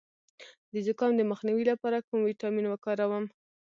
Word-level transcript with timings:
د 0.73 0.75
زکام 0.87 1.11
د 1.17 1.21
مخنیوي 1.31 1.63
لپاره 1.71 2.05
کوم 2.07 2.19
ویټامین 2.23 2.65
وکاروم؟ 2.69 3.25